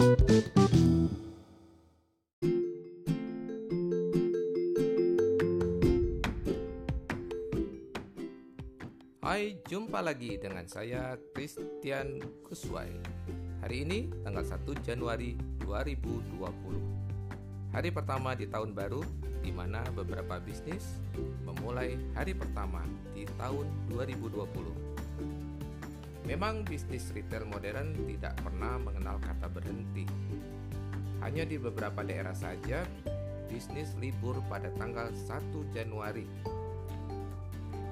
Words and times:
Hai, 0.00 0.16
jumpa 9.68 10.00
lagi 10.00 10.40
dengan 10.40 10.64
saya 10.64 11.20
Christian 11.36 12.16
Kuswai. 12.48 12.88
Hari 13.60 13.84
ini 13.84 14.08
tanggal 14.24 14.40
1 14.40 14.72
Januari 14.80 15.36
2020. 15.68 16.48
Hari 17.76 17.92
pertama 17.92 18.32
di 18.32 18.48
tahun 18.48 18.72
baru 18.72 19.04
di 19.44 19.52
mana 19.52 19.84
beberapa 19.92 20.40
bisnis 20.40 20.96
memulai 21.44 22.00
hari 22.16 22.32
pertama 22.32 22.80
di 23.12 23.28
tahun 23.36 23.68
2020. 23.92 25.49
Memang 26.30 26.62
bisnis 26.62 27.10
retail 27.10 27.42
modern 27.50 28.06
tidak 28.06 28.38
pernah 28.38 28.78
mengenal 28.78 29.18
kata 29.18 29.50
berhenti. 29.50 30.06
Hanya 31.26 31.42
di 31.42 31.58
beberapa 31.58 32.06
daerah 32.06 32.38
saja 32.38 32.86
bisnis 33.50 33.98
libur 33.98 34.38
pada 34.46 34.70
tanggal 34.78 35.10
1 35.10 35.74
Januari 35.74 36.22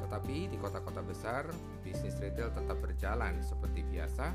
tetapi 0.08 0.48
di 0.48 0.56
kota-kota 0.56 1.04
besar, 1.04 1.44
bisnis 1.84 2.16
retail 2.16 2.48
tetap 2.48 2.80
berjalan 2.80 3.44
seperti 3.44 3.84
biasa. 3.92 4.32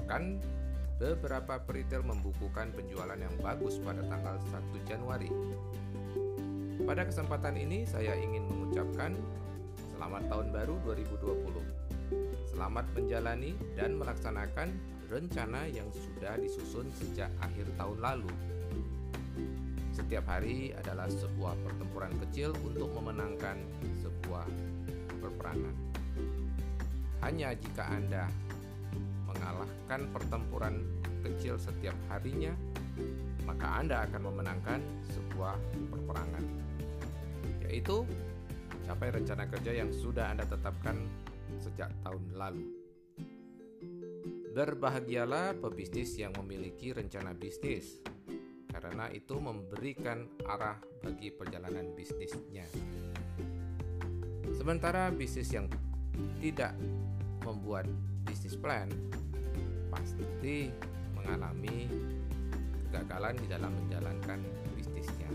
Bahkan 0.00 0.40
beberapa 0.96 1.60
peritel 1.60 2.00
membukukan 2.00 2.72
penjualan 2.72 3.20
yang 3.20 3.36
bagus 3.44 3.76
pada 3.84 4.00
tanggal 4.08 4.40
1 4.48 4.88
Januari. 4.88 5.28
Pada 6.88 7.04
kesempatan 7.04 7.60
ini 7.60 7.84
saya 7.84 8.16
ingin 8.16 8.48
mengucapkan 8.48 9.12
selamat 9.92 10.32
tahun 10.32 10.46
baru 10.56 10.74
2020. 10.88 11.81
Selamat 12.52 12.86
menjalani 12.94 13.56
dan 13.74 13.98
melaksanakan 13.98 14.72
rencana 15.12 15.68
yang 15.68 15.88
sudah 15.92 16.40
disusun 16.40 16.88
sejak 16.96 17.28
akhir 17.44 17.68
tahun 17.76 17.98
lalu. 18.00 18.32
Setiap 19.92 20.24
hari 20.24 20.72
adalah 20.72 21.04
sebuah 21.12 21.52
pertempuran 21.60 22.12
kecil 22.24 22.56
untuk 22.64 22.88
memenangkan 22.96 23.60
sebuah 24.00 24.48
perperangan. 25.20 25.76
Hanya 27.20 27.52
jika 27.52 27.92
Anda 27.92 28.24
mengalahkan 29.28 30.08
pertempuran 30.10 30.80
kecil 31.22 31.60
setiap 31.60 31.94
harinya, 32.08 32.56
maka 33.44 33.84
Anda 33.84 34.08
akan 34.08 34.20
memenangkan 34.32 34.80
sebuah 35.12 35.54
perperangan, 35.92 36.44
yaitu 37.68 38.04
capai 38.88 39.12
rencana 39.12 39.44
kerja 39.46 39.72
yang 39.76 39.90
sudah 39.92 40.32
Anda 40.32 40.48
tetapkan 40.48 40.98
sejak 41.60 41.92
tahun 42.04 42.24
lalu. 42.36 42.68
Berbahagialah 44.52 45.56
pebisnis 45.56 46.16
yang 46.20 46.36
memiliki 46.36 46.92
rencana 46.92 47.32
bisnis, 47.32 48.04
karena 48.68 49.08
itu 49.12 49.40
memberikan 49.40 50.28
arah 50.44 50.76
bagi 51.00 51.32
perjalanan 51.32 51.96
bisnisnya. 51.96 52.68
Sementara 54.52 55.08
bisnis 55.10 55.48
yang 55.50 55.66
tidak 56.38 56.76
membuat 57.42 57.88
bisnis 58.28 58.54
plan 58.54 58.92
pasti 59.88 60.68
mengalami 61.16 61.88
kegagalan 62.86 63.34
di 63.40 63.46
dalam 63.48 63.72
menjalankan 63.72 64.40
bisnisnya 64.76 65.30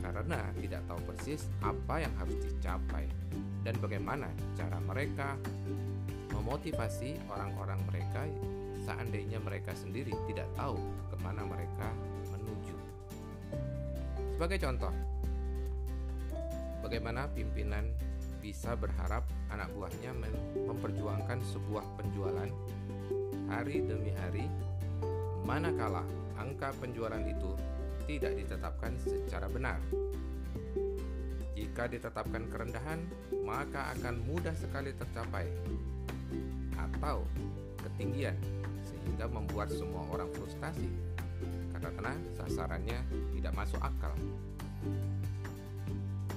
karena 0.00 0.40
tidak 0.58 0.82
tahu 0.86 1.00
persis 1.08 1.46
apa 1.60 2.02
yang 2.02 2.14
harus 2.18 2.36
dicapai 2.42 3.04
dan 3.62 3.74
bagaimana 3.82 4.30
cara 4.54 4.78
mereka 4.80 5.34
memotivasi 6.32 7.18
orang-orang 7.28 7.80
mereka 7.90 8.22
seandainya 8.86 9.38
mereka 9.42 9.74
sendiri 9.76 10.14
tidak 10.30 10.48
tahu 10.56 10.78
ke 11.12 11.16
mana 11.20 11.44
mereka 11.44 11.90
sebagai 14.38 14.62
contoh, 14.62 14.94
bagaimana 16.78 17.26
pimpinan 17.34 17.90
bisa 18.38 18.78
berharap 18.78 19.26
anak 19.50 19.66
buahnya 19.74 20.14
memperjuangkan 20.62 21.42
sebuah 21.42 21.82
penjualan? 21.98 22.46
Hari 23.50 23.82
demi 23.90 24.14
hari, 24.14 24.46
manakala 25.42 26.06
angka 26.38 26.70
penjualan 26.78 27.18
itu 27.26 27.50
tidak 28.08 28.32
ditetapkan 28.40 28.96
secara 29.04 29.46
benar. 29.52 29.76
Jika 31.52 31.84
ditetapkan 31.92 32.48
kerendahan, 32.48 33.04
maka 33.44 33.92
akan 33.92 34.24
mudah 34.24 34.56
sekali 34.56 34.96
tercapai, 34.96 35.44
atau 36.80 37.28
ketinggian, 37.84 38.34
sehingga 38.80 39.28
membuat 39.28 39.68
semua 39.68 40.08
orang 40.08 40.32
frustasi 40.32 40.88
karena 41.78 42.14
sasarannya 42.34 42.98
tidak 43.36 43.52
masuk 43.54 43.80
akal. 43.82 44.14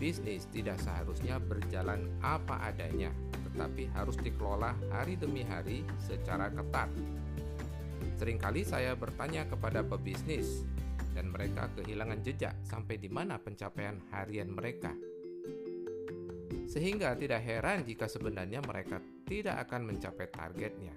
Bisnis 0.01 0.49
tidak 0.49 0.81
seharusnya 0.81 1.37
berjalan 1.37 2.09
apa 2.25 2.57
adanya, 2.65 3.13
tetapi 3.49 3.89
harus 3.93 4.17
dikelola 4.17 4.73
hari 4.89 5.13
demi 5.17 5.45
hari 5.45 5.85
secara 6.01 6.49
ketat. 6.49 6.89
Seringkali 8.17 8.65
saya 8.65 8.97
bertanya 8.97 9.45
kepada 9.45 9.85
pebisnis, 9.85 10.65
dan 11.11 11.31
mereka 11.31 11.67
kehilangan 11.75 12.19
jejak 12.23 12.55
sampai 12.63 12.99
di 12.99 13.07
mana 13.07 13.39
pencapaian 13.39 13.99
harian 14.11 14.51
mereka. 14.51 14.95
Sehingga 16.67 17.15
tidak 17.19 17.43
heran 17.43 17.83
jika 17.83 18.07
sebenarnya 18.07 18.63
mereka 18.63 19.03
tidak 19.27 19.67
akan 19.67 19.91
mencapai 19.91 20.27
targetnya 20.31 20.95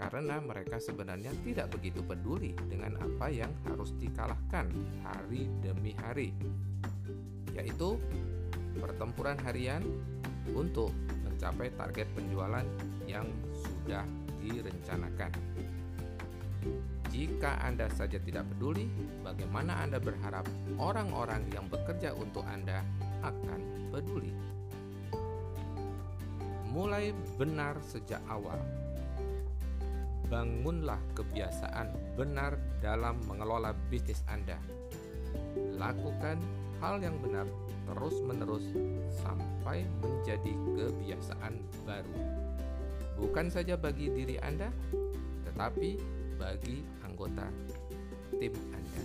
karena 0.00 0.40
mereka 0.40 0.80
sebenarnya 0.80 1.28
tidak 1.44 1.76
begitu 1.76 2.00
peduli 2.00 2.56
dengan 2.72 2.96
apa 3.04 3.28
yang 3.28 3.52
harus 3.68 3.92
dikalahkan 4.00 4.72
hari 5.04 5.44
demi 5.60 5.92
hari, 5.92 6.32
yaitu 7.52 8.00
pertempuran 8.80 9.36
harian 9.44 9.84
untuk 10.56 10.88
mencapai 11.20 11.68
target 11.76 12.08
penjualan 12.16 12.64
yang 13.04 13.28
sudah 13.52 14.08
direncanakan. 14.40 15.32
Jika 17.20 17.60
Anda 17.60 17.84
saja 17.92 18.16
tidak 18.16 18.48
peduli, 18.48 18.88
bagaimana 19.20 19.84
Anda 19.84 20.00
berharap 20.00 20.48
orang-orang 20.80 21.52
yang 21.52 21.68
bekerja 21.68 22.16
untuk 22.16 22.40
Anda 22.48 22.80
akan 23.20 23.92
peduli? 23.92 24.32
Mulai 26.72 27.12
benar 27.36 27.76
sejak 27.84 28.24
awal 28.24 28.56
bangunlah 30.32 30.96
kebiasaan 31.12 31.92
benar 32.16 32.56
dalam 32.80 33.20
mengelola 33.28 33.76
bisnis 33.92 34.24
Anda. 34.24 34.56
Lakukan 35.76 36.40
hal 36.80 37.04
yang 37.04 37.20
benar 37.20 37.44
terus-menerus 37.84 38.64
sampai 39.20 39.84
menjadi 40.00 40.56
kebiasaan 40.56 41.52
baru. 41.84 42.16
Bukan 43.20 43.52
saja 43.52 43.76
bagi 43.76 44.08
diri 44.08 44.40
Anda, 44.40 44.72
tetapi 45.44 46.00
bagi 46.40 46.80
anggota 47.20 47.44
tim 48.40 48.56
Anda. 48.72 49.04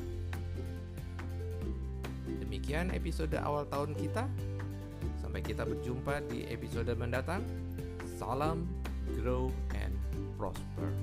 Demikian 2.48 2.88
episode 2.96 3.36
awal 3.36 3.68
tahun 3.68 3.92
kita. 3.92 4.24
Sampai 5.20 5.44
kita 5.44 5.68
berjumpa 5.68 6.24
di 6.31 6.48
episode 6.48 6.96
mendatang. 6.96 7.44
Salam, 8.16 8.64
grow, 9.20 9.52
and 9.75 9.92
prosper. 10.40 10.94